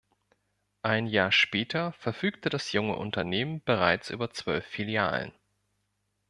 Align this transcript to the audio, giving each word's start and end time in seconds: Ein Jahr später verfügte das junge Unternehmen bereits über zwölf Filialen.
Ein 0.81 1.05
Jahr 1.05 1.31
später 1.31 1.91
verfügte 1.91 2.49
das 2.49 2.71
junge 2.71 2.95
Unternehmen 2.95 3.61
bereits 3.63 4.09
über 4.09 4.31
zwölf 4.31 4.65
Filialen. 4.65 5.31